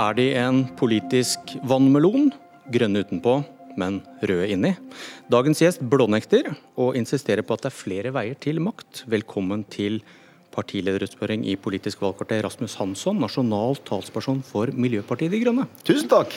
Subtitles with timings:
[0.00, 2.30] er de en politisk vannmelon,
[2.72, 3.40] grønne utenpå,
[3.80, 4.72] men røde inni.
[5.30, 6.50] Dagens gjest blånekter
[6.80, 9.04] og insisterer på at det er flere veier til makt.
[9.10, 10.00] Velkommen til
[10.54, 15.68] partilederutspørring i Politisk valgkvarter, Rasmus Hansson, nasjonal talsperson for Miljøpartiet De Grønne.
[15.86, 16.34] Tusen takk.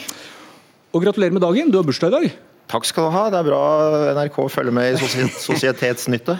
[0.94, 2.36] Og gratulerer med dagen, du har bursdag i dag.
[2.70, 3.26] Takk skal du ha.
[3.32, 3.64] Det er bra
[4.16, 6.38] NRK følger med i sosietetsnytte.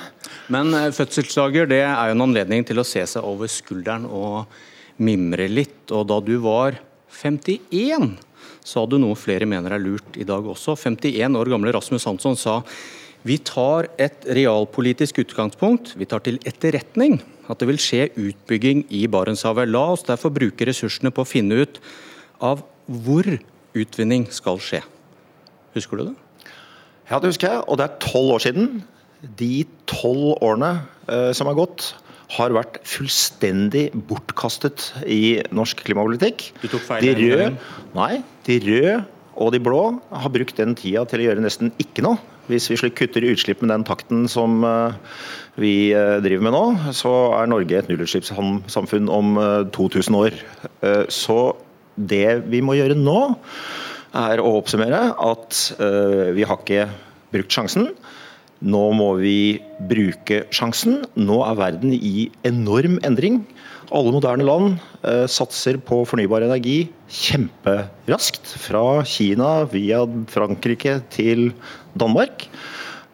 [0.54, 4.44] Men eh, fødselsdager det er jo en anledning til å se seg over skulderen og
[5.02, 5.82] mimre litt.
[5.90, 6.78] Og da du var
[7.14, 8.16] 51,
[8.64, 10.76] sa du noe flere mener er lurt i dag også.
[10.76, 12.60] 51 år gamle Rasmus Hansson sa
[13.24, 15.94] vi tar et realpolitisk utgangspunkt.
[15.96, 19.70] Vi tar til etterretning at det vil skje utbygging i Barentshavet.
[19.70, 21.80] La oss derfor bruke ressursene på å finne ut
[22.44, 23.28] av hvor
[23.74, 24.82] utvinning skal skje.
[25.76, 26.16] Husker du det?
[27.08, 27.64] Ja, det husker jeg.
[27.64, 28.82] Og det er tolv år siden.
[29.40, 30.72] De tolv årene
[31.08, 31.94] eh, som har gått,
[32.34, 36.50] har vært fullstendig bortkastet i norsk klimapolitikk.
[36.62, 37.04] Du tok feil?
[37.04, 37.50] De røde,
[37.96, 38.12] nei,
[38.48, 38.96] de røde
[39.40, 39.82] og de blå
[40.14, 42.20] har brukt den tida til å gjøre nesten ikke noe.
[42.46, 44.96] Hvis vi kutter utslipp med den takten som eh,
[45.60, 46.64] vi eh, driver med nå,
[46.96, 49.38] så er Norge et nullutslippssamfunn om
[49.74, 50.36] 2000 eh, år.
[51.12, 51.38] Så
[51.96, 53.20] det vi må gjøre nå,
[54.14, 55.60] er å oppsummere at
[56.36, 56.84] vi har ikke
[57.34, 57.88] brukt sjansen.
[58.64, 61.02] Nå må vi bruke sjansen.
[61.20, 63.42] Nå er verden i enorm endring.
[63.94, 68.54] Alle moderne land eh, satser på fornybar energi kjemperaskt.
[68.64, 71.50] Fra Kina via Frankrike til
[71.98, 72.48] Danmark.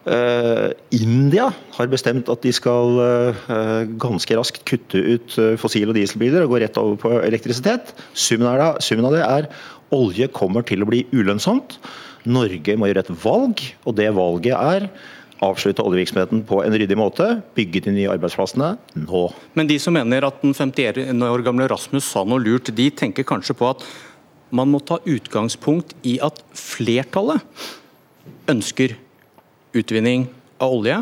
[0.01, 5.98] Uh, India har bestemt at de skal uh, ganske raskt kutte ut uh, fossil- og
[5.98, 7.92] dieselbiler og gå rett over på elektrisitet.
[8.17, 9.51] Summen, av det er
[9.92, 11.77] olje kommer til å bli ulønnsomt.
[12.25, 14.89] Norge må gjøre et valg, og det valget er
[15.44, 18.74] avslutte oljevirksomheten på en ryddig måte, bygge de nye arbeidsplassene
[19.06, 19.22] nå.
[19.56, 23.27] Men de som mener at den 51 år gamle Rasmus sa noe lurt, de tenker
[23.27, 23.86] kanskje på at
[24.55, 27.40] man må ta utgangspunkt i at flertallet
[28.50, 28.96] ønsker
[29.77, 30.27] utvinning
[30.61, 30.98] av olje,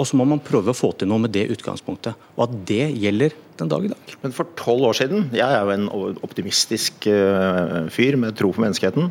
[0.00, 2.16] og så må man prøve å få til noe med det utgangspunktet.
[2.38, 4.14] Og at det gjelder den dag i dag.
[4.22, 8.64] Men for tolv år siden, jeg er jo en optimistisk eh, fyr med tro på
[8.64, 9.10] menneskeheten,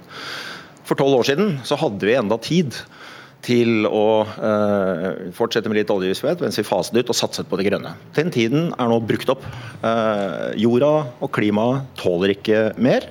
[0.88, 2.74] for tolv år siden så hadde vi enda tid
[3.46, 7.70] til å eh, fortsette med litt oljevirksomhet mens vi faset ut og satset på det
[7.70, 7.94] grønne.
[8.18, 9.46] Den tiden er nå brukt opp.
[9.80, 10.92] Eh, jorda
[11.24, 13.08] og klimaet tåler ikke mer.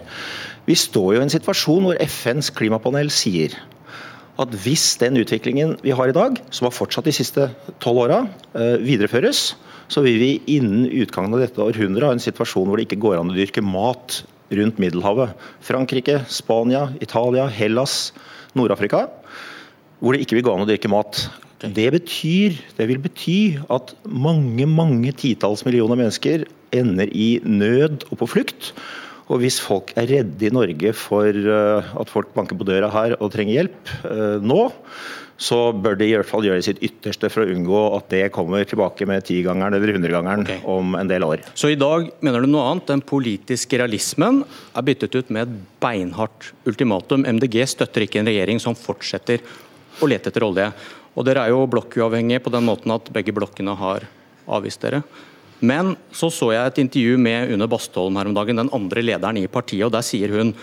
[0.69, 3.56] Vi står jo i en situasjon hvor FNs klimapanel sier
[4.38, 7.49] at hvis den utviklingen vi har i dag, som har fortsatt de siste
[7.83, 8.21] tolv åra,
[8.55, 9.56] eh, videreføres,
[9.88, 13.19] så vil vi innen utgangen av dette århundret ha en situasjon hvor det ikke går
[13.19, 14.21] an å dyrke mat
[14.53, 15.33] rundt Middelhavet.
[15.65, 18.12] Frankrike, Spania, Italia, Hellas,
[18.56, 19.06] Nord-Afrika
[19.99, 21.27] hvor det ikke vil gå an å dyrke mat.
[21.59, 28.21] Det betyr, det vil bety at mange mange titalls millioner mennesker ender i nød og
[28.23, 28.73] på flukt.
[29.29, 33.17] Og hvis folk er redde i Norge for eh, at folk banker på døra her
[33.19, 34.63] og trenger hjelp eh, nå,
[35.39, 38.65] så bør de i hvert fall gjøre sitt ytterste for å unngå at det kommer
[38.67, 40.59] tilbake med tigangeren eller hundregangeren okay.
[40.67, 41.45] om en del år.
[41.55, 42.89] Så i dag mener du noe annet?
[42.91, 44.43] Den politiske realismen
[44.75, 47.29] er byttet ut med et beinhardt ultimatum.
[47.29, 49.45] MDG støtter ikke en regjering som fortsetter
[49.99, 50.69] og lete etter olje.
[51.19, 54.07] Og Dere er jo blokkuavhengige på den måten at begge blokkene har
[54.49, 55.03] avvist dere.
[55.59, 59.41] Men så så jeg et intervju med Une Bastholm her om dagen, den andre lederen
[59.41, 59.87] i partiet.
[59.89, 60.55] og Der sier hun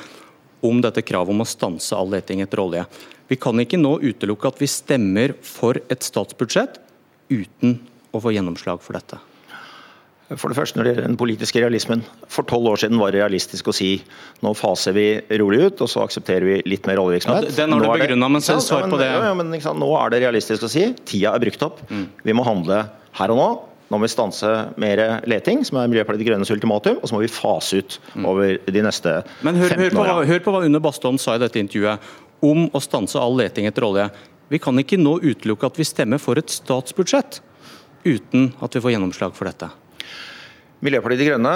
[0.63, 2.85] om dette kravet om å stanse all leting etter olje.
[3.27, 6.79] Vi kan ikke nå utelukke at vi stemmer for et statsbudsjett
[7.29, 7.79] uten
[8.15, 9.19] å få gjennomslag for dette.
[10.33, 12.01] For det første når det gjelder den politiske realismen.
[12.33, 13.91] For tolv år siden var det realistisk å si
[14.41, 15.05] nå faser vi
[15.37, 17.51] rolig ut, og så aksepterer vi litt mer oljevirksomhet.
[17.51, 19.11] Ja, den har du begrunna, men selv svar på det.
[19.13, 21.83] Ja, men liksom, Nå er det realistisk å si tida er brukt opp.
[21.93, 22.07] Mm.
[22.25, 22.81] Vi må handle
[23.19, 23.47] her og nå.
[23.85, 24.49] Nå må vi stanse
[24.81, 28.25] mer leting, som er Miljøpartiet De Grønnes ultimatum, og så må vi fase ut mm.
[28.25, 30.15] over de neste Men hør, 15 åra.
[30.23, 32.13] Hør, hør på hva Une Bastholm sa i dette intervjuet
[32.45, 34.09] om å stanse all leting etter olje.
[34.49, 37.43] Vi kan ikke nå utelukke at vi stemmer for et statsbudsjett
[38.05, 39.69] uten at vi får gjennomslag for dette.
[40.85, 41.55] Miljøpartiet De Grønne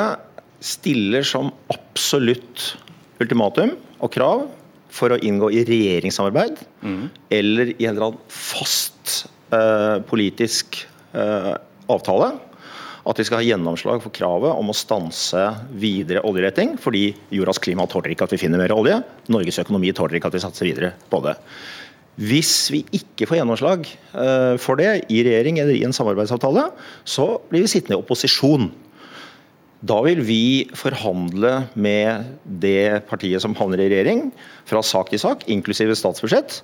[0.63, 2.73] stiller som absolutt
[3.21, 4.47] ultimatum og krav
[4.93, 7.01] for å inngå i regjeringssamarbeid mm.
[7.37, 10.81] eller i en eller annen fast uh, politisk
[11.13, 11.53] uh,
[11.91, 12.31] avtale
[13.09, 15.45] at vi skal ha gjennomslag for kravet om å stanse
[15.81, 18.99] videre oljeleting, fordi jordas klima tåler ikke at vi finner mer olje.
[19.31, 21.33] Norges økonomi tåler ikke at vi satser videre på det.
[22.19, 26.67] Hvis vi ikke får gjennomslag uh, for det i regjering eller i en samarbeidsavtale,
[27.07, 28.69] så blir vi sittende i opposisjon
[29.79, 34.25] da vil vi forhandle med det partiet som havner i regjering,
[34.67, 36.59] fra sak til sak, inklusive statsbudsjett.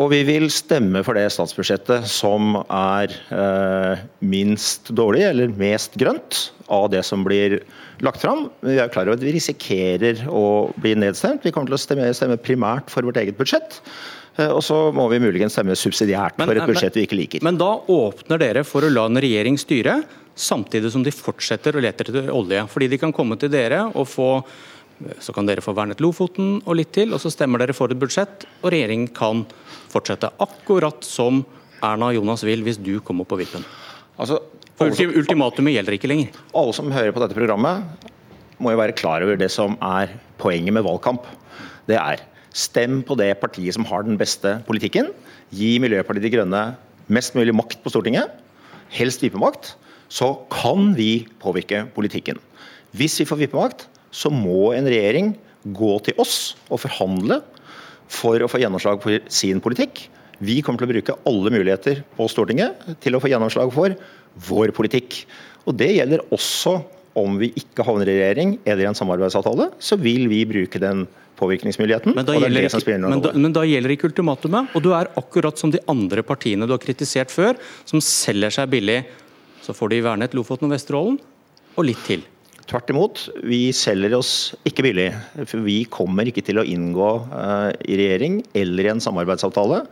[0.00, 6.48] Og vi vil stemme for det statsbudsjettet som er eh, minst dårlig, eller mest grønt,
[6.72, 7.60] av det som blir
[8.02, 8.48] lagt fram.
[8.64, 11.44] Vi er klar over at vi risikerer å bli nedstemt.
[11.44, 13.82] Vi kommer til å stemme, stemme primært for vårt eget budsjett.
[14.40, 17.44] Eh, og så må vi muligens stemme subsidiært for et budsjett vi ikke liker.
[17.44, 20.00] Men da åpner dere for å la en regjering styre,
[20.34, 22.62] samtidig som de fortsetter å lete etter olje.
[22.70, 24.30] Fordi de kan komme til dere og få
[25.18, 27.98] så kan dere få vernet Lofoten og litt til, og så stemmer dere for et
[27.98, 29.42] budsjett, og regjeringen kan
[29.90, 30.30] fortsette.
[30.42, 31.42] Akkurat som
[31.84, 33.64] Erna og Jonas vil hvis du kommer på vippen.
[34.14, 34.38] Altså,
[34.78, 36.38] for Ultimatumet gjelder ikke lenger.
[36.56, 38.06] Alle som hører på dette programmet,
[38.62, 41.26] må jo være klar over det som er poenget med valgkamp.
[41.90, 42.22] Det er
[42.54, 45.10] stem på det partiet som har den beste politikken.
[45.54, 46.64] Gi Miljøpartiet De Grønne
[47.12, 48.30] mest mulig makt på Stortinget,
[48.94, 49.74] helst vippemakt.
[50.14, 52.38] Så kan vi påvirke politikken.
[52.94, 55.32] Hvis vi får vippemakt, så må en regjering
[55.74, 57.40] gå til oss og forhandle
[58.12, 60.04] for å få gjennomslag for sin politikk.
[60.44, 63.96] Vi kommer til å bruke alle muligheter på Stortinget til å få gjennomslag for
[64.50, 65.24] vår politikk.
[65.66, 66.76] Og Det gjelder også
[67.18, 69.70] om vi ikke havner i regjering eller i en samarbeidsavtale.
[69.82, 71.06] Så vil vi bruke den
[71.38, 72.14] påvirkningsmuligheten.
[72.14, 74.74] Men da, gjelder, ikke, men, da, men da gjelder ikke ultimatumet.
[74.78, 77.58] Og du er akkurat som de andre partiene du har kritisert før,
[77.88, 79.00] som selger seg billig.
[79.64, 81.18] Så får de vernet Lofoten og Vesterålen,
[81.74, 82.24] og litt til.
[82.64, 85.10] Tvert imot, vi selger oss ikke billig.
[85.50, 89.82] For vi kommer ikke til å inngå uh, i regjering eller i en samarbeidsavtale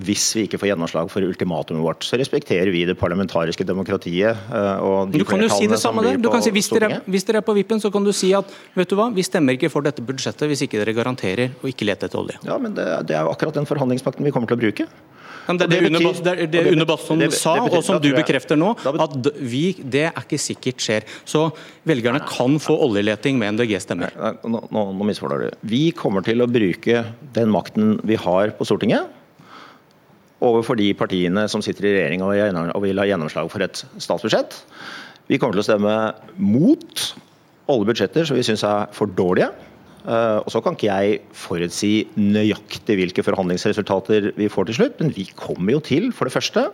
[0.00, 2.06] hvis vi ikke får gjennomslag for ultimatumet vårt.
[2.06, 4.46] Så respekterer vi det parlamentariske demokratiet.
[4.46, 6.22] Uh, og de du kan jo si det samme der.
[6.38, 8.94] Si, hvis, dere, hvis, dere, er på vippen, så kan du si at vet du
[9.00, 12.22] hva, vi stemmer ikke for dette budsjettet hvis ikke dere garanterer å ikke lete etter
[12.22, 12.38] olje.
[12.46, 14.86] Ja, men det, det er jo akkurat den forhandlingsmakten vi kommer til å bruke.
[15.58, 19.30] Det det, det, betyr, det, det Une Bastholm sa, og som du bekrefter nå, at
[19.38, 21.06] vi, det er ikke sikkert skjer.
[21.28, 21.48] Så
[21.88, 24.14] velgerne kan få oljeleting med MDG-stemmer.
[24.44, 25.62] Nå, nå, nå misforstår du.
[25.72, 27.04] Vi kommer til å bruke
[27.34, 29.16] den makten vi har på Stortinget
[30.40, 34.56] overfor de partiene som sitter i regjering og vil ha gjennomslag for et statsbudsjett.
[35.30, 35.96] Vi kommer til å stemme
[36.40, 37.04] mot
[37.70, 39.50] alle budsjetter som vi syns er for dårlige.
[40.00, 45.12] Eh, og Så kan ikke jeg forutsi nøyaktig hvilke forhandlingsresultater vi får til slutt, men
[45.16, 46.70] vi kommer jo til, for det første,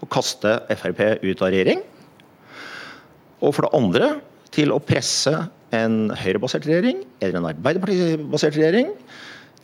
[0.00, 1.82] å kaste Frp ut av regjering.
[3.40, 4.12] Og for det andre
[4.54, 5.34] til å presse
[5.76, 8.90] en høyrebasert regjering eller en arbeiderpartibasert regjering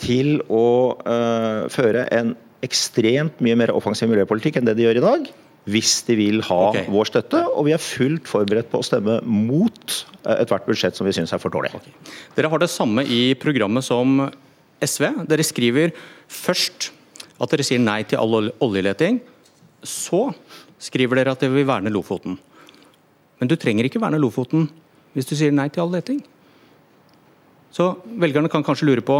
[0.00, 5.04] til å uh, føre en ekstremt mye mer offensiv miljøpolitikk enn det de gjør i
[5.04, 5.26] dag
[5.66, 6.86] hvis de vil ha okay.
[6.90, 7.42] vår støtte.
[7.52, 11.34] Og vi er fullt forberedt på å stemme mot eh, ethvert budsjett som vi syns
[11.34, 11.72] er for dårlig.
[11.74, 11.94] Okay.
[12.36, 14.28] Dere har det samme i programmet som
[14.84, 15.08] SV.
[15.26, 15.94] Dere skriver
[16.30, 16.92] først
[17.36, 19.20] at dere sier nei til all oljeleting.
[19.86, 20.28] Så
[20.82, 22.38] skriver dere at dere vil verne Lofoten.
[23.40, 24.68] Men du trenger ikke verne Lofoten
[25.16, 26.20] hvis du sier nei til all leting.
[27.74, 29.18] Så velgerne kan kanskje lure på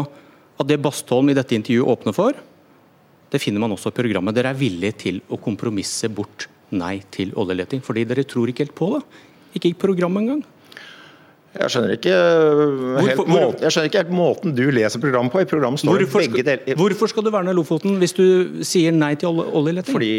[0.57, 2.37] at det Bastholm i dette intervjuet åpner for,
[3.37, 4.37] det finner man også i programmet.
[4.37, 8.77] Dere er villige til å kompromisse bort nei til oljeleting, fordi dere tror ikke helt
[8.77, 9.03] på det.
[9.59, 10.45] Ikke i programmet engang.
[11.57, 15.41] Jeg skjønner, ikke helt hvorfor, måten, jeg skjønner ikke helt måten du leser programmet på.
[15.41, 16.77] I programmet står hvorfor, begge deler.
[16.77, 18.27] Hvorfor skal du verne Lofoten hvis du
[18.67, 19.97] sier nei til oljeleting?
[19.97, 20.13] Fordi,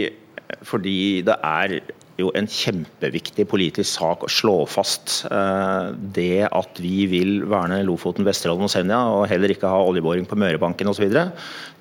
[0.66, 0.98] fordi
[1.28, 1.78] det er
[2.18, 8.26] jo en kjempeviktig politisk sak å slå fast uh, det at vi vil verne Lofoten,
[8.26, 11.06] Vesterålen og Senja, og heller ikke ha oljeboring på Mørebanken osv.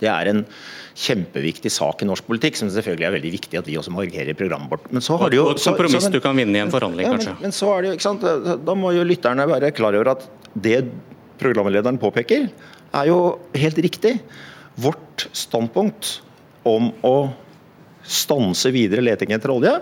[0.01, 0.45] Det er en
[0.97, 4.37] kjempeviktig sak i norsk politikk, som selvfølgelig er veldig viktig at vi også markerer i
[4.37, 4.89] programmet vårt.
[4.93, 5.49] Men så har det jo...
[5.51, 7.35] Og et kompromiss du kan vinne i en forhandling, ja, kanskje.
[7.37, 8.29] Men, men, så er det jo, ikke sant,
[8.69, 10.79] Da må jo lytterne være klar over at det
[11.41, 12.49] programlederen påpeker,
[12.97, 13.19] er jo
[13.57, 14.15] helt riktig.
[14.81, 16.19] Vårt standpunkt
[16.67, 17.17] om å
[18.07, 19.75] stanse videre leting etter olje,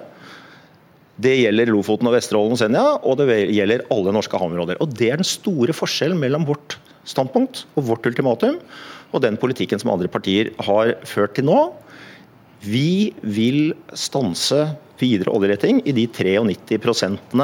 [1.23, 4.81] det gjelder Lofoten og Vesterålen og Senja, og det gjelder alle norske havområder.
[4.83, 8.59] Og Det er den store forskjellen mellom vårt standpunkt og vårt ultimatum
[9.15, 11.61] og den politikken som andre partier har ført til nå.
[12.65, 17.39] Vi vil stanse videre oljeleting i de 93%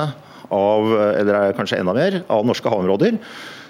[0.50, 3.21] av, eller kanskje enda mer, av norske havområder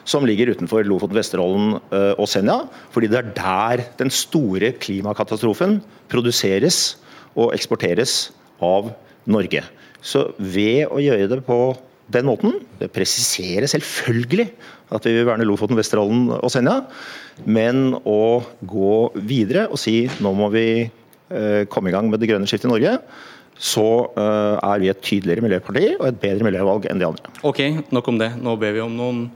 [0.09, 2.63] som ligger utenfor Lofoten, Vesterålen eh, og Senja.
[2.95, 5.79] Fordi det er der den store klimakatastrofen
[6.11, 6.97] produseres
[7.37, 8.31] og eksporteres
[8.65, 8.91] av
[9.31, 9.63] Norge.
[10.01, 11.61] Så ved å gjøre det på
[12.11, 14.49] den måten, det presiserer selvfølgelig
[14.91, 16.81] at vi vil verne Lofoten, Vesterålen og Senja,
[17.47, 22.31] men å gå videre og si nå må vi eh, komme i gang med det
[22.33, 22.97] grønne skiftet i Norge,
[23.61, 23.87] så
[24.19, 27.35] eh, er vi et tydeligere miljøparti og et bedre miljøvalg enn de andre.
[27.47, 27.61] Ok,
[27.95, 28.33] nok om det.
[28.41, 29.27] Nå ber vi om noen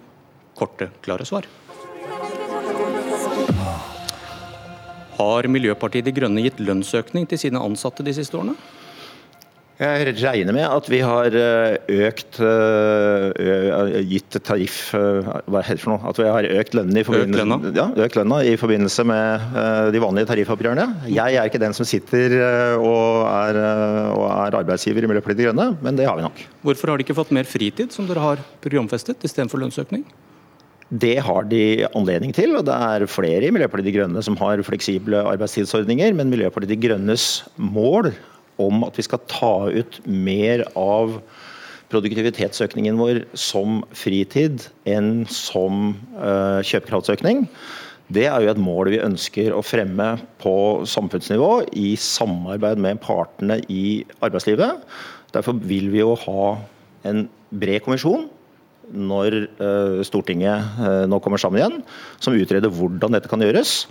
[0.58, 1.46] korte, klare svar.
[5.14, 8.56] Har Miljøpartiet De Grønne gitt lønnsøkning til sine ansatte de siste årene?
[9.74, 12.36] Jeg regner med at vi har økt
[14.06, 16.10] gitt tariff Hva heter det for noe?
[16.12, 19.56] At vi har økt lønnen i, forbindelse, ja, økt lønna i forbindelse med
[19.94, 20.86] de vanlige tariffoppgjørene.
[21.10, 22.36] Jeg er ikke den som sitter
[22.78, 23.58] og er,
[24.14, 26.44] og er arbeidsgiver i Miljøpartiet De Grønne, men det har vi nok.
[26.62, 30.06] Hvorfor har de ikke fått mer fritid, som dere har programfestet, istedenfor lønnsøkning?
[30.94, 34.62] Det har de anledning til, og det er flere i Miljøpartiet De Grønne som har
[34.62, 36.14] fleksible arbeidstidsordninger.
[36.14, 37.26] Men Miljøpartiet De Grønnes
[37.58, 38.12] mål
[38.60, 41.18] om at vi skal ta ut mer av
[41.92, 47.44] produktivitetsøkningen vår som fritid enn som uh, kjøpekraftsøkning,
[48.12, 50.54] det er jo et mål vi ønsker å fremme på
[50.88, 54.82] samfunnsnivå i samarbeid med partene i arbeidslivet.
[55.32, 56.48] Derfor vil vi jo ha
[57.08, 58.28] en bred kommisjon
[58.92, 61.78] når uh, Stortinget uh, nå kommer sammen igjen,
[62.20, 63.86] som utreder hvordan dette kan gjøres.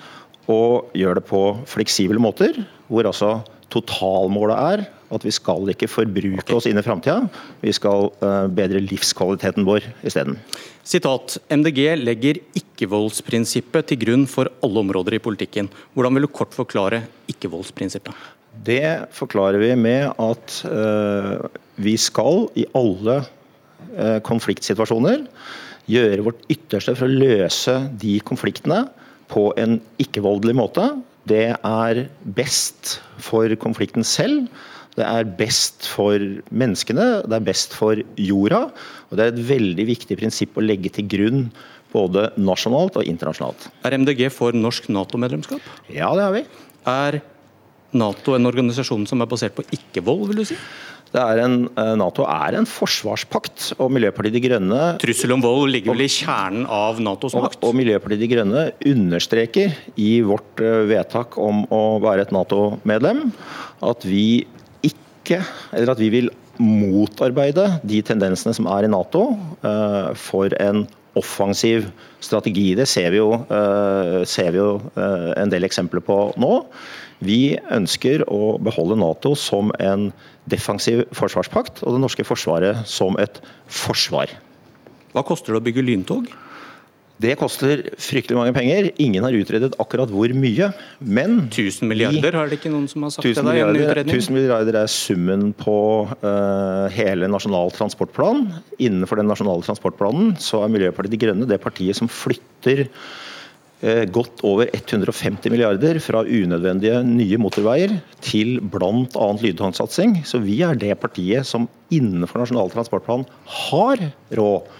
[0.52, 1.42] Og gjør det på
[1.72, 2.58] fleksible måter,
[2.92, 3.38] hvor altså
[3.74, 6.56] totalmålet er at vi skal ikke forbruke okay.
[6.58, 7.28] oss inn i framtida,
[7.62, 10.40] vi skal uh, bedre livskvaliteten vår isteden.
[10.84, 15.70] Sitat, MDG legger ikke-voldsprinsippet til grunn for alle områder i politikken.
[15.94, 18.16] Hvordan vil du kort forklare ikke-voldsprinsippet?
[18.66, 21.46] Det forklarer vi med at uh,
[21.82, 25.24] vi skal i alle uh, konfliktsituasjoner.
[25.90, 28.86] Gjøre vårt ytterste for å løse de konfliktene
[29.34, 30.86] på en ikke-voldelig måte.
[31.30, 32.04] Det er
[32.36, 34.48] best for konflikten selv.
[34.94, 36.22] Det er best for
[36.54, 38.68] menneskene, det er best for jorda.
[39.10, 41.48] Og det er et veldig viktig prinsipp å legge til grunn
[41.94, 43.70] både nasjonalt og internasjonalt.
[43.86, 45.64] Er MDG for norsk Nato-medlemskap?
[45.94, 46.44] Ja, det er vi.
[46.90, 47.20] Er
[47.94, 50.58] Nato en organisasjon som er basert på ikke-vold, vil du si?
[51.14, 55.94] Er en, eh, Nato er en forsvarspakt, og Miljøpartiet De Grønne Trussel om vold ligger
[55.94, 57.60] vel i kjernen av Natos makt?
[57.62, 63.28] Og, og Miljøpartiet De Grønne understreker i vårt eh, vedtak om å være et Nato-medlem
[63.86, 64.48] at vi
[64.90, 69.32] ikke, eller at vi vil motarbeide de tendensene som er i Nato
[69.64, 70.84] uh, for en
[71.20, 71.88] offensiv
[72.24, 72.74] strategi.
[72.78, 76.54] Det ser vi jo, uh, ser vi jo uh, en del eksempler på nå.
[77.24, 80.10] Vi ønsker å beholde Nato som en
[80.50, 83.40] defensiv forsvarspakt, og det norske forsvaret som et
[83.72, 84.34] forsvar.
[85.14, 86.28] Hva koster det å bygge lyntog?
[87.22, 88.90] Det koster fryktelig mange penger.
[89.02, 90.72] Ingen har utredet akkurat hvor mye.
[91.00, 93.36] Men 1000 milliarder, har det ikke noen som har sagt det?
[93.38, 95.78] Der, milliarder, 1000 milliarder er summen på
[96.10, 98.48] uh, hele Nasjonal transportplan.
[98.82, 102.88] Innenfor den nasjonale transportplanen så er Miljøpartiet De Grønne det partiet som flytter
[103.84, 109.26] Eh, godt over 150 milliarder fra unødvendige nye motorveier til bl.a.
[109.42, 110.22] lydtogsatsing.
[110.24, 113.26] Så vi er det partiet som innenfor Nasjonal transportplan
[113.68, 114.06] har
[114.40, 114.72] råd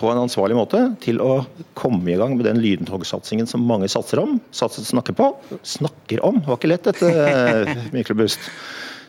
[0.00, 1.42] på en ansvarlig måte til å
[1.78, 5.30] komme i gang med den lydtogsatsingen som mange satser om, satser, snakker på.
[5.60, 7.10] Snakker om, det var ikke lett dette,
[7.94, 8.52] Myklebust.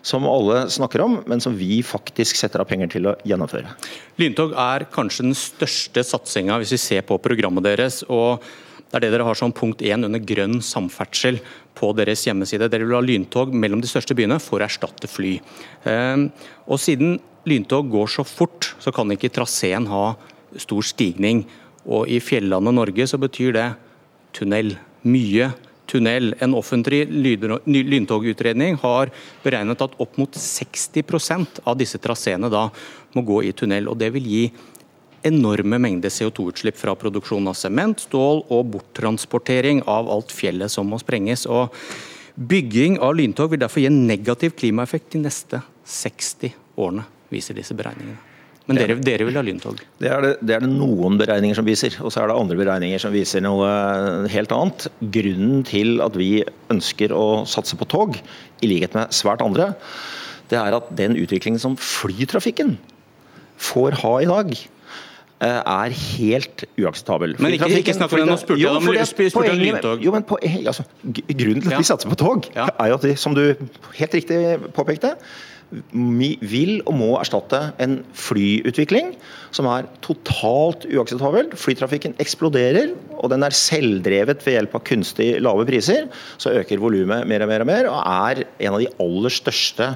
[0.06, 3.70] Som alle snakker om, men som vi faktisk setter av penger til å gjennomføre.
[4.18, 8.02] Lyntog er kanskje den største satsinga hvis vi ser på programmet deres.
[8.10, 8.42] og
[8.92, 11.38] det er det dere har som punkt én under grønn samferdsel
[11.80, 12.68] på deres hjemmeside.
[12.68, 15.38] Dere vil ha lyntog mellom de største byene for å erstatte fly.
[15.88, 16.28] Ehm,
[16.68, 17.16] og Siden
[17.48, 20.18] lyntog går så fort, så kan ikke traseen ha
[20.60, 21.46] stor stigning.
[21.86, 23.68] Og I fjellandet Norge så betyr det
[24.38, 24.76] tunnel.
[25.02, 25.52] Mye
[25.92, 26.34] tunnel.
[26.40, 29.12] En offentlig lyntogutredning har
[29.44, 32.68] beregnet at opp mot 60% av disse traseene da
[33.16, 33.90] må gå i tunnel.
[33.92, 34.46] og Det vil gi
[35.28, 40.98] enorme mengder CO2-utslipp fra produksjon av sement, stål og borttransportering av alt fjellet som må
[41.02, 41.46] sprenges.
[41.46, 41.76] Og
[42.36, 47.78] bygging av lyntog vil derfor gi en negativ klimaeffekt de neste 60 årene, viser disse
[47.78, 48.31] beregningene.
[48.72, 49.82] Men dere, dere, vil ha lyntog?
[50.02, 51.98] Det er det, det er det, noen beregninger som viser.
[52.02, 53.70] Og så er det andre beregninger som viser noe
[54.32, 54.88] helt annet.
[55.18, 56.32] Grunnen til at vi
[56.74, 58.20] ønsker å satse på tog,
[58.62, 59.72] i likhet med svært andre,
[60.52, 62.76] det er at den utviklingen som flytrafikken
[63.62, 64.56] får ha i dag,
[65.42, 67.32] Eh, er helt uakseptabel.
[67.42, 70.04] Men ikke, ikke snakk om det, nå spurte jeg om lyntog.
[70.06, 72.68] Jo, men på, altså, grunnen til at vi satser på tog, ja.
[72.78, 73.42] er jo at de, som du
[73.98, 74.38] helt riktig
[74.78, 75.16] påpekte,
[75.72, 79.14] vil og må erstatte en flyutvikling
[79.56, 81.54] som er totalt uakseptabel.
[81.60, 86.10] Flytrafikken eksploderer, og den er selvdrevet ved hjelp av kunstig lave priser.
[86.42, 89.94] Så øker volumet mer og mer og mer, og er en av de aller største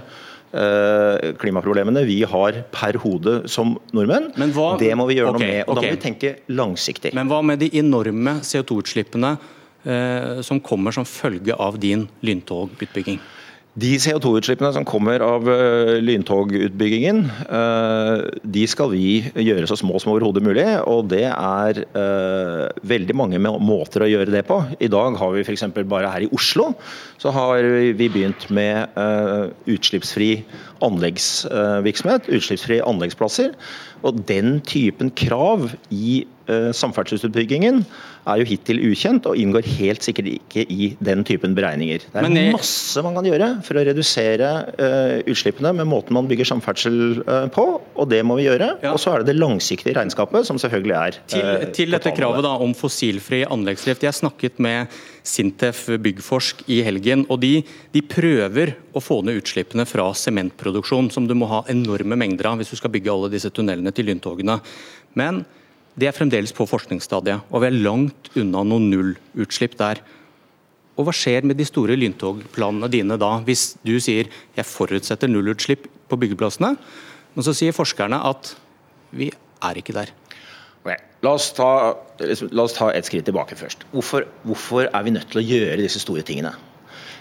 [0.56, 4.30] Eh, klimaproblemene vi har per hode som nordmenn.
[4.56, 5.62] Hva, det må vi gjøre okay, noe med.
[5.66, 5.76] og okay.
[5.76, 7.12] Da må vi tenke langsiktig.
[7.18, 9.34] Men hva med de enorme CO2-utslippene
[9.84, 13.20] eh, som kommer som følge av din lyntogutbygging?
[13.76, 17.18] De CO2-utslippene som kommer av uh, lyntogutbyggingen,
[17.50, 20.64] uh, de skal vi gjøre så små som overhodet mulig.
[20.88, 24.62] Og det er uh, veldig mange måter å gjøre det på.
[24.80, 25.66] I dag har vi f.eks.
[25.92, 26.70] bare her i Oslo
[27.20, 27.68] så har
[27.98, 28.96] vi begynt med
[29.72, 30.30] utslippsfri
[30.86, 32.30] anleggsvirksomhet.
[32.32, 33.56] Utslippsfrie anleggsplasser.
[34.08, 37.84] Og den typen krav i samferdselsutbyggingen
[38.26, 42.06] er jo hittil ukjent og inngår helt sikkert ikke i den typen beregninger.
[42.10, 42.54] Det er jeg...
[42.56, 47.46] masse man kan gjøre for å redusere uh, utslippene med måten man bygger samferdsel uh,
[47.54, 48.72] på, og det må vi gjøre.
[48.84, 48.94] Ja.
[48.96, 52.56] Og så er det det langsiktige regnskapet, som selvfølgelig er Til, til dette kravet da,
[52.62, 54.06] om fossilfri anleggsdrift.
[54.08, 54.94] Jeg snakket med
[55.26, 57.60] Sintef Byggforsk i helgen, og de,
[57.94, 62.62] de prøver å få ned utslippene fra sementproduksjon, som du må ha enorme mengder av
[62.62, 64.60] hvis du skal bygge alle disse tunnelene til lyntogene.
[65.18, 65.44] Men
[65.96, 70.02] det er fremdeles på forskningsstadiet, og vi er langt unna noe nullutslipp der.
[70.96, 75.88] Og Hva skjer med de store lyntogplanene dine da, hvis du sier jeg forutsetter nullutslipp
[76.12, 76.76] på byggeplassene,
[77.36, 78.54] men så sier forskerne at
[79.16, 79.32] vi
[79.64, 80.12] er ikke der.
[80.84, 81.00] Okay.
[81.24, 81.68] La, oss ta,
[82.20, 83.88] la, oss ta, et skritt tilbake først.
[83.96, 86.54] Hvorfor, hvorfor er vi nødt til å gjøre disse store tingene?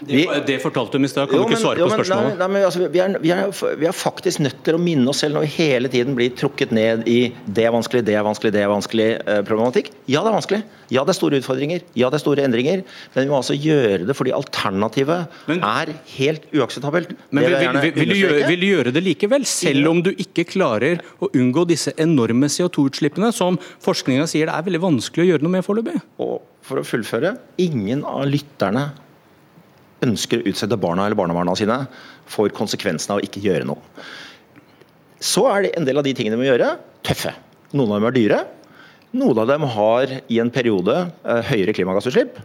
[0.05, 2.37] Vi, det, fortalte du i stad, kan jo, du ikke svare jo, på spørsmålet?
[2.39, 5.23] Nei, nei, altså, vi, er, vi, er, vi, er, faktisk nødt til å minne oss
[5.23, 8.51] selv når vi hele tiden blir trukket ned i det er vanskelig, det er vanskelig,
[8.55, 9.91] det er vanskelig eh, problematikk.
[10.11, 10.61] Ja, det er vanskelig.
[10.93, 11.85] Ja, det er store utfordringer.
[11.97, 12.83] Ja, det er store endringer.
[13.15, 17.15] Men vi må altså gjøre det fordi alternativet men, er helt uakseptabelt.
[17.31, 20.47] Men vil, vil, vil, du gjøre, vil, du gjøre, det likevel, selv om du ikke
[20.51, 25.47] klarer å unngå disse enorme CO2-utslippene, som forskninga sier det er veldig vanskelig å gjøre
[25.47, 25.97] noe med foreløpig?
[26.21, 28.89] Og for å fullføre, ingen av lytterne
[30.05, 31.81] ønsker å utsette barna eller barnebarna sine
[32.29, 33.81] for konsekvensene av å ikke gjøre noe.
[35.23, 37.33] Så er det en del av de tingene vi må gjøre, tøffe.
[37.75, 38.39] Noen av dem er dyre.
[39.15, 42.39] Noen av dem har i en periode eh, høyere klimagassutslipp.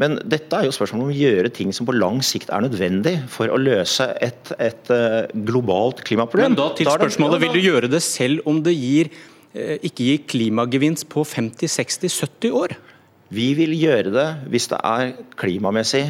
[0.00, 3.14] Men dette er jo spørsmål om å gjøre ting som på lang sikt er nødvendig
[3.32, 6.52] for å løse et, et eh, globalt klimaproblem.
[6.52, 9.12] Men da til spørsmålet, Vil du gjøre det selv om det gir,
[9.54, 12.76] eh, ikke gir klimagevinst på 50-60-70 år?
[13.32, 16.04] Vi vil gjøre det hvis det er klimamessig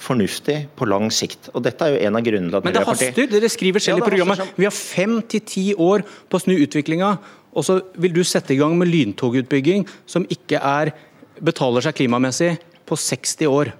[0.00, 1.50] fornuftig på lang sikt.
[1.54, 3.28] Og dette er jo en av grunnene til at Men det haster!
[3.32, 6.54] Dere skriver selv ja, i programmet vi har fem til ti år på å snu
[6.58, 7.10] utviklinga,
[7.56, 10.92] og så vil du sette i gang med lyntogutbygging som ikke er,
[11.40, 12.52] betaler seg klimamessig
[12.86, 13.72] på 60 år.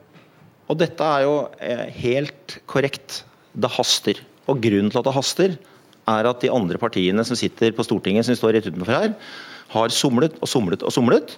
[0.67, 3.23] Og dette er jo eh, helt korrekt.
[3.57, 4.19] Det haster.
[4.51, 5.59] Og grunnen til at det haster,
[6.07, 9.15] er at de andre partiene som sitter på Stortinget, som står rett utenfor her,
[9.73, 11.35] har somlet og somlet og somlet.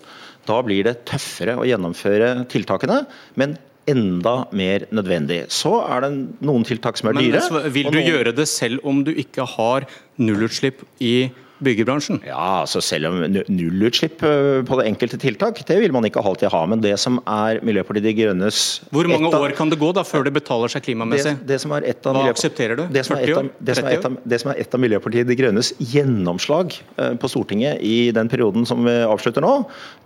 [0.48, 3.02] Da blir det tøffere å gjennomføre tiltakene.
[3.40, 3.56] Men
[3.88, 5.42] enda mer nødvendig.
[5.52, 6.12] Så er det
[6.44, 7.42] noen tiltak som er dyre.
[7.54, 9.88] Men Vil du gjøre det selv om du ikke har
[10.20, 11.30] nullutslipp i
[11.64, 12.20] byggebransjen?
[12.26, 13.18] Ja, altså selv om
[13.50, 16.62] nullutslipp øh, på det enkelte tiltak, det vil man ikke alltid ha.
[16.70, 18.60] Men det som er Miljøpartiet De Grønnes
[18.94, 21.34] Hvor mange år kan det gå da før det betaler seg klimamessig?
[21.40, 22.84] Det, det som er et av Hva aksepterer du?
[22.94, 23.50] Det som, 40 år?
[23.58, 27.82] Det som, av, det som er et av Miljøpartiet De Grønnes gjennomslag øh, på Stortinget
[27.84, 29.54] i den perioden som vi avslutter nå,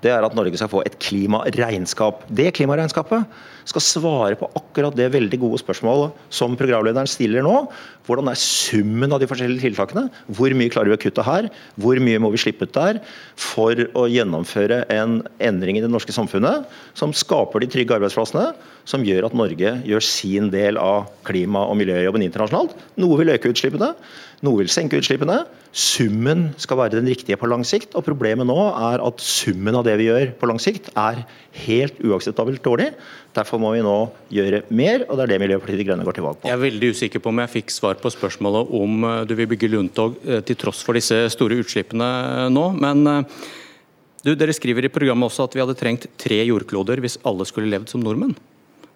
[0.04, 2.24] det er at Norge skal få et klimaregnskap.
[2.32, 3.26] Det klimaregnskapet
[3.68, 7.66] skal svare på akkurat det veldig gode spørsmålet som programlederen stiller nå.
[8.06, 10.08] Hvordan er summen av de forskjellige tiltakene?
[10.34, 11.41] Hvor mye klarer vi å kutte her?
[11.80, 13.00] Hvor mye må vi slippe ut der
[13.40, 18.52] for å gjennomføre en endring i det norske samfunnet som skaper de trygge arbeidsplassene,
[18.88, 22.74] som gjør at Norge gjør sin del av klima- og miljøjobben internasjonalt?
[23.02, 23.92] Noe vil øke utslippene,
[24.42, 25.44] noe vil senke utslippene.
[25.72, 27.94] Summen skal være den riktige på lang sikt.
[27.94, 31.22] og Problemet nå er at summen av det vi gjør på lang sikt, er
[31.62, 32.90] helt uakseptabelt dårlig.
[33.32, 33.96] Derfor må vi nå
[34.34, 36.50] gjøre mer, og det er det Miljøpartiet De Grønne går til valg på.
[36.50, 39.48] Jeg er veldig usikker på om jeg fikk svar på spørsmålet om eh, du vil
[39.54, 42.12] bygge lyntog eh, til tross for disse store utslippene
[42.52, 42.68] nå.
[42.82, 43.42] Men eh,
[44.26, 47.70] du, dere skriver i programmet også at vi hadde trengt tre jordkloder hvis alle skulle
[47.72, 48.36] levd som nordmenn.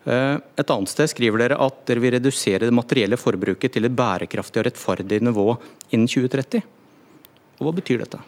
[0.06, 4.62] Et annet sted skriver dere at dere vil redusere det materielle forbruket til et bærekraftig
[4.62, 5.48] og rettferdig nivå
[5.90, 6.62] innen 2030.
[7.58, 8.20] Og Hva betyr dette?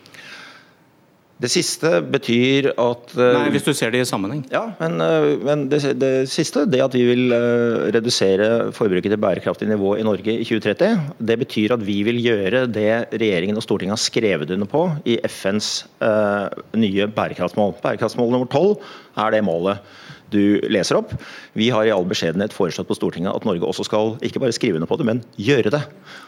[1.39, 4.41] Det siste betyr at eh, Nei, Hvis du ser det i sammenheng?
[4.51, 9.23] Ja, men, eh, men det, det, siste, det at vi vil eh, redusere forbruket til
[9.23, 13.63] bærekraftig nivå i Norge i 2030, det betyr at vi vil gjøre det regjeringen og
[13.63, 15.71] Stortinget har skrevet under på i FNs
[16.03, 17.77] uh, nye bærekraftsmål.
[17.85, 18.75] Bærekraftsmål nummer 12
[19.23, 19.87] er det målet
[20.33, 21.15] du leser opp.
[21.59, 24.81] Vi har i all beskjedenhet foreslått på Stortinget at Norge også skal ikke bare skrive
[24.81, 25.83] under på det, men gjøre det.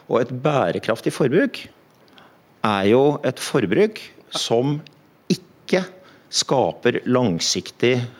[0.08, 1.64] Og et bærekraftig forbruk
[2.66, 4.00] er jo et forbruk
[4.36, 4.78] som
[5.32, 5.82] ikke
[6.30, 8.19] skaper langsiktige uh,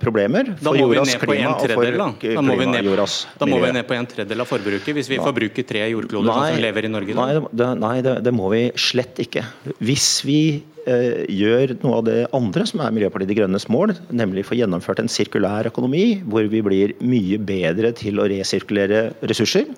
[0.00, 4.44] problemer for jordas klima og for klimajordas jordas Da må vi ned på en tredjedel
[4.44, 7.18] av forbruket, hvis vi forbruker tre jordkloder nei, som lever i Norge?
[7.18, 9.44] Nei, det, nei det, det, må vi slett ikke.
[9.84, 10.40] Hvis vi
[10.86, 15.02] eh, gjør noe av det andre som er Miljøpartiet De Grønnes mål, nemlig få gjennomført
[15.02, 19.72] en sirkulær økonomi hvor vi blir mye bedre til å resirkulere ressurser.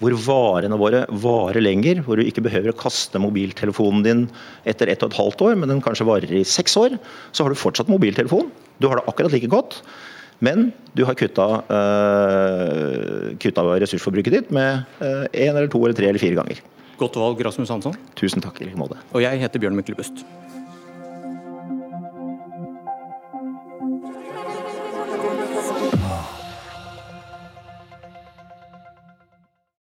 [0.00, 4.22] Hvor varene våre varer lenger, hvor du ikke behøver å kaste mobiltelefonen din
[4.68, 6.96] etter ett og et halvt år, men den kanskje varer i seks år.
[7.32, 8.50] Så har du fortsatt mobiltelefon.
[8.82, 9.82] Du har det akkurat like godt.
[10.42, 16.08] Men du har kutta, uh, kutta ressursforbruket ditt med én uh, eller to eller tre
[16.10, 16.62] eller fire ganger.
[16.98, 17.94] Godt valg, Rasmus Hansson.
[18.18, 18.98] Tusen takk i like måte.
[19.14, 20.24] Og jeg heter Bjørn Myklebust.